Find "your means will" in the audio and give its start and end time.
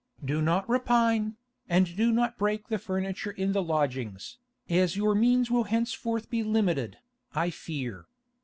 4.97-5.65